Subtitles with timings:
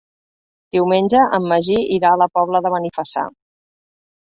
[0.75, 3.29] Diumenge en Magí irà a la Pobla de Benifassà.